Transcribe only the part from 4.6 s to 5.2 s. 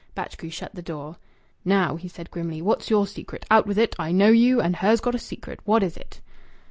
her's got a